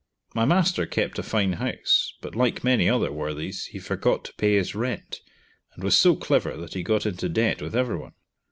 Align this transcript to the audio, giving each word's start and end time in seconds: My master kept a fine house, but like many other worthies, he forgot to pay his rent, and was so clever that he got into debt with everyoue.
My 0.33 0.45
master 0.45 0.87
kept 0.87 1.19
a 1.19 1.21
fine 1.21 1.53
house, 1.53 2.15
but 2.21 2.33
like 2.35 2.63
many 2.63 2.89
other 2.89 3.11
worthies, 3.11 3.65
he 3.65 3.77
forgot 3.77 4.23
to 4.25 4.33
pay 4.33 4.55
his 4.55 4.73
rent, 4.73 5.21
and 5.75 5.83
was 5.83 5.95
so 5.95 6.15
clever 6.15 6.57
that 6.57 6.73
he 6.73 6.81
got 6.81 7.05
into 7.05 7.29
debt 7.29 7.61
with 7.61 7.75
everyoue. 7.75 8.11